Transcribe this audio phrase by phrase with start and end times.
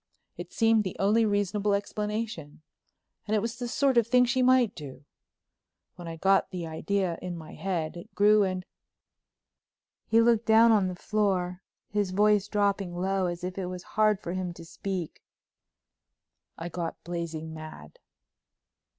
[0.35, 5.05] It seemed the only reasonable explanation—and it was the sort of thing she might do.
[5.95, 8.65] When I got the idea in my head it grew and,"
[10.07, 14.19] he looked down on the floor, his voice dropping low as if it was hard
[14.19, 15.21] for him to speak,
[16.57, 17.99] "I got blazing mad."